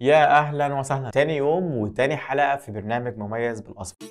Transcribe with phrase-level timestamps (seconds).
[0.00, 1.10] يا أهلا وسهلا.
[1.10, 4.06] تاني يوم وتاني حلقة في برنامج مميز بالاصفر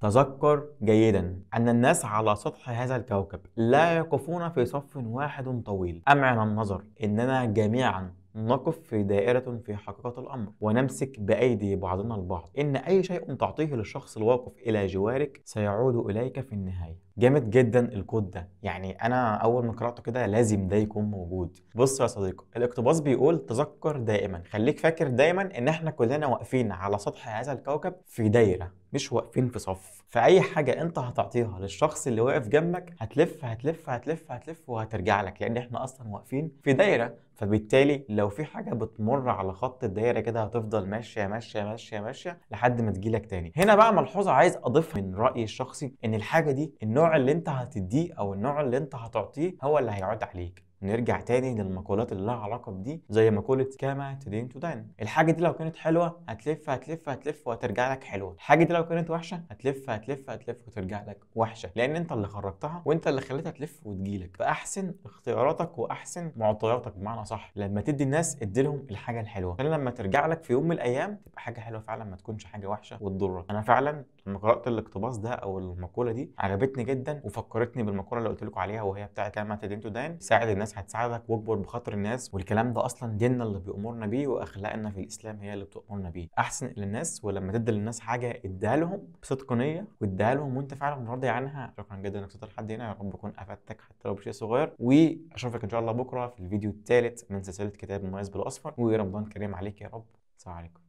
[0.00, 6.02] تذكر جيدا أن الناس على سطح هذا الكوكب لا يقفون في صف واحد طويل.
[6.08, 12.50] أمعن النظر إننا جميعا نقف في دائرة في حقيقة الأمر ونمسك بأيدي بعضنا البعض.
[12.58, 16.96] إن أي شيء تعطيه للشخص الواقف إلى جوارك سيعود إليك في النهاية.
[17.18, 18.48] جامد جدا الكود ده.
[18.62, 21.56] يعني أنا أول ما قرأته كده لازم ده يكون موجود.
[21.74, 24.42] بص يا صديقي الاقتباس بيقول تذكر دائما.
[24.50, 29.48] خليك فاكر دايما إن إحنا كلنا واقفين على سطح هذا الكوكب في دايرة مش واقفين
[29.48, 30.02] في صف.
[30.08, 35.56] فأي حاجة أنت هتعطيها للشخص اللي واقف جنبك هتلف هتلف هتلف هتلف وهترجع لك لأن
[35.56, 40.88] إحنا أصلا واقفين في دايرة فبالتالي لو في حاجة بتمر على خط الدايرة كده هتفضل
[40.88, 43.52] ماشية ماشية ماشية ماشية لحد ما تجيلك تاني.
[43.56, 48.14] هنا بقى ملحوظة عايز أضيفها من رأيي الشخصي إن الحاجة دي النوع اللي أنت هتديه
[48.18, 50.64] أو النوع اللي أنت هتعطيه هو اللي هيعود عليك.
[50.82, 55.52] نرجع تاني للمقولات اللي لها علاقة بدي زي مقوله كما تدين تدان الحاجة دي لو
[55.52, 58.32] كانت حلوة هتلف هتلف هتلف وهترجع لك حلوة.
[58.32, 61.70] الحاجة دي لو كانت وحشة هتلف هتلف هتلف وترجع لك وحشة.
[61.76, 64.36] لأن أنت اللي خرجتها وأنت اللي خليتها تلف وتجيلك.
[64.36, 67.52] فأحسن اختياراتك وأحسن معطياتك بمعنى صح.
[67.56, 69.54] لما تدي الناس ادي لهم الحاجة الحلوة.
[69.54, 72.66] عشان لما ترجع لك في يوم من الأيام تبقى حاجة حلوة فعلا ما تكونش حاجة
[72.66, 73.44] وحشة وتضرك.
[73.50, 78.44] أنا فعلا لما قرات الاقتباس ده أو المقولة دي عجبتني جدا وفكرتني بالمقولة اللي قلت
[78.44, 82.84] لكم عليها وهي بتاعت كما تدين تدان ساعد الناس هتساعدك واكبر بخاطر الناس والكلام ده
[82.84, 86.28] أصلا ديننا اللي بيأمرنا بيه وأخلاقنا في الإسلام هي اللي بتأمرنا بيه.
[86.38, 91.28] أحسن للناس ولما تدي للناس حاجة اديها لهم بصدق نيه واديها لهم وأنت فعلا راضي
[91.28, 91.74] عنها.
[91.78, 92.88] شكرا جدا إنك وصلت لحد هنا.
[92.88, 94.72] يا رب أكون أفدتك حتى لو بشيء صغير.
[94.78, 98.74] وأشوفك إن شاء الله بكرة في الفيديو الثالث من سلسلة كتاب مميز بالأصفر.
[98.78, 100.04] ورمضان كريم عليك يا رب.
[100.38, 100.81] السلام عليكم.